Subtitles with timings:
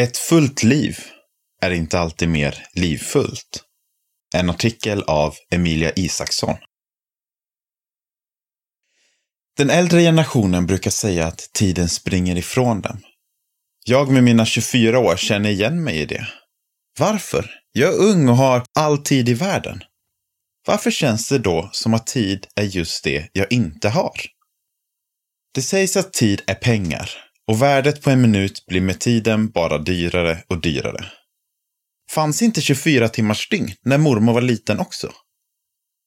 [0.00, 0.98] Ett fullt liv
[1.62, 3.64] är inte alltid mer livfullt.
[4.34, 6.56] En artikel av Emilia Isaksson.
[9.56, 13.00] Den äldre generationen brukar säga att tiden springer ifrån dem.
[13.84, 16.28] Jag med mina 24 år känner igen mig i det.
[16.98, 17.50] Varför?
[17.72, 19.82] Jag är ung och har all tid i världen.
[20.66, 24.20] Varför känns det då som att tid är just det jag inte har?
[25.54, 29.78] Det sägs att tid är pengar och värdet på en minut blir med tiden bara
[29.78, 31.06] dyrare och dyrare.
[32.10, 35.12] Fanns inte 24 timmars dygn när mormor var liten också?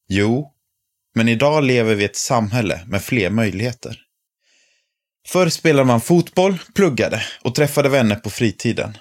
[0.09, 0.53] Jo,
[1.15, 3.99] men idag lever vi i ett samhälle med fler möjligheter.
[5.27, 8.97] Förr spelade man fotboll, pluggade och träffade vänner på fritiden.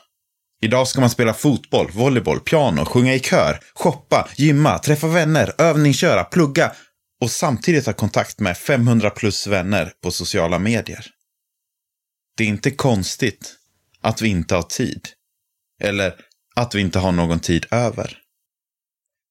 [0.62, 6.24] Idag ska man spela fotboll, volleyboll, piano, sjunga i kör, shoppa, gymma, träffa vänner, övningsköra,
[6.24, 6.72] plugga
[7.20, 11.06] och samtidigt ha kontakt med 500 plus vänner på sociala medier.
[12.38, 13.56] Det är inte konstigt
[14.00, 15.08] att vi inte har tid.
[15.80, 16.14] Eller
[16.56, 18.18] att vi inte har någon tid över.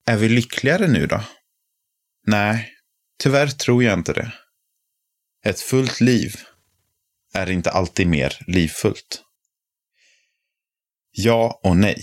[0.06, 1.24] Är vi lyckligare nu då?
[2.26, 2.70] Nej,
[3.20, 4.34] tyvärr tror jag inte det.
[5.46, 6.36] Ett fullt liv
[7.34, 9.24] är inte alltid mer livfullt.
[11.12, 12.02] Ja och nej.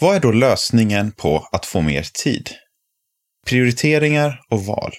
[0.00, 2.50] Vad är då lösningen på att få mer tid?
[3.46, 4.92] Prioriteringar och val.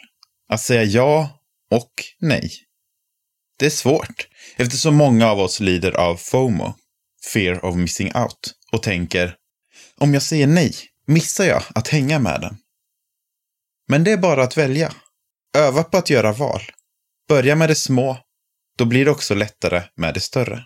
[0.49, 2.67] Att säga ja och nej.
[3.59, 6.73] Det är svårt eftersom många av oss lider av FOMO,
[7.33, 9.36] fear of missing out, och tänker
[9.97, 10.73] om jag säger nej
[11.08, 12.58] missar jag att hänga med den.
[13.88, 14.94] Men det är bara att välja.
[15.58, 16.61] Öva på att göra val.
[17.27, 18.17] Börja med det små,
[18.77, 20.66] då blir det också lättare med det större.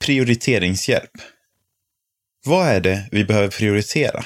[0.00, 1.10] Prioriteringshjälp.
[2.44, 4.24] Vad är det vi behöver prioritera?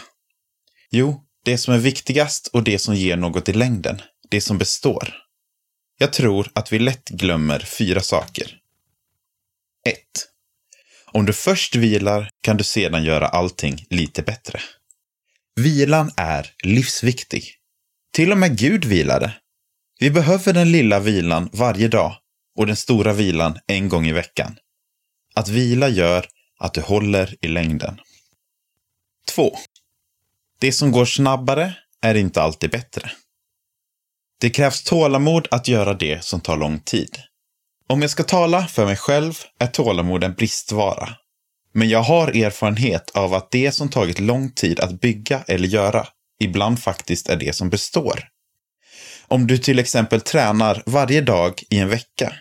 [0.91, 4.03] Jo, det som är viktigast och det som ger något i längden.
[4.31, 5.15] Det som består.
[6.03, 8.59] Jag tror att vi lätt glömmer fyra saker.
[9.87, 9.97] 1.
[11.07, 14.61] Om du först vilar kan du sedan göra allting lite bättre.
[15.57, 17.55] Vilan är livsviktig.
[18.13, 19.33] Till och med Gud vilade.
[19.99, 22.17] Vi behöver den lilla vilan varje dag
[22.57, 24.57] och den stora vilan en gång i veckan.
[25.35, 26.27] Att vila gör
[26.59, 28.01] att du håller i längden.
[29.35, 29.57] 2.
[30.59, 33.11] Det som går snabbare är inte alltid bättre.
[34.41, 37.19] Det krävs tålamod att göra det som tar lång tid.
[37.89, 41.09] Om jag ska tala för mig själv är tålamod en bristvara.
[41.73, 46.07] Men jag har erfarenhet av att det som tagit lång tid att bygga eller göra
[46.41, 48.25] ibland faktiskt är det som består.
[49.29, 52.33] Om du till exempel tränar varje dag i en vecka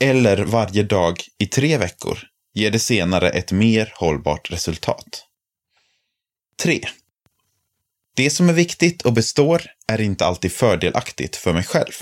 [0.00, 2.18] eller varje dag i tre veckor
[2.54, 5.24] ger det senare ett mer hållbart resultat.
[6.62, 6.80] 3.
[8.20, 11.92] Det som är viktigt och består är inte alltid fördelaktigt för mig själv.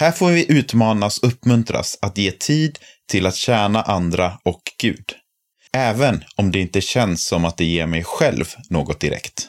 [0.00, 5.12] Här får vi utmanas och uppmuntras att ge tid till att tjäna andra och Gud.
[5.72, 9.48] Även om det inte känns som att det ger mig själv något direkt.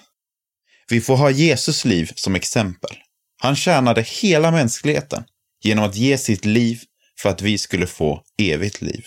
[0.90, 2.98] Vi får ha Jesus liv som exempel.
[3.42, 5.24] Han tjänade hela mänskligheten
[5.64, 6.84] genom att ge sitt liv
[7.20, 9.06] för att vi skulle få evigt liv.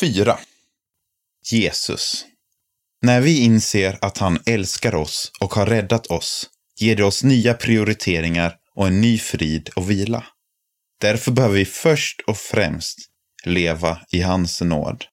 [0.00, 0.38] 4.
[1.50, 2.26] Jesus.
[3.02, 7.54] När vi inser att han älskar oss och har räddat oss ger det oss nya
[7.54, 10.26] prioriteringar och en ny frid och vila.
[11.00, 12.98] Därför behöver vi först och främst
[13.44, 15.04] leva i hans nåd.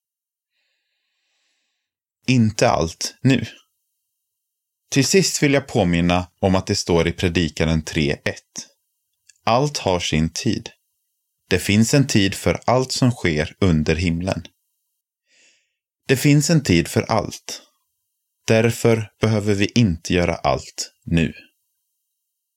[2.27, 3.45] Inte allt nu.
[4.91, 8.33] Till sist vill jag påminna om att det står i Predikaren 3.1.
[9.43, 10.69] Allt har sin tid.
[11.49, 14.43] Det finns en tid för allt som sker under himlen.
[16.07, 17.66] Det finns en tid för allt.
[18.47, 21.33] Därför behöver vi inte göra allt nu.